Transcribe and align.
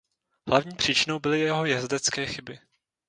Hlavní 0.47 0.75
příčinou 0.75 1.19
byly 1.19 1.39
jeho 1.39 1.65
jezdecké 1.65 2.25
chyby. 2.25 2.59